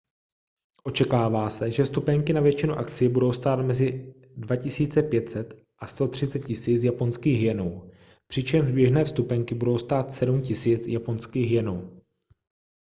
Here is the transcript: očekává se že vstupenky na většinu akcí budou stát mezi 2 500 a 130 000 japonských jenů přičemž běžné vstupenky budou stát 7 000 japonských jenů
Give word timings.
očekává 0.83 1.49
se 1.49 1.71
že 1.71 1.83
vstupenky 1.83 2.33
na 2.33 2.41
většinu 2.41 2.73
akcí 2.73 3.07
budou 3.09 3.33
stát 3.33 3.55
mezi 3.55 4.13
2 4.37 4.55
500 5.09 5.53
a 5.79 5.87
130 5.87 6.49
000 6.49 6.59
japonských 6.83 7.41
jenů 7.41 7.91
přičemž 8.27 8.71
běžné 8.71 9.05
vstupenky 9.05 9.55
budou 9.55 9.77
stát 9.77 10.11
7 10.11 10.35
000 10.65 10.79
japonských 10.87 11.51
jenů 11.51 12.01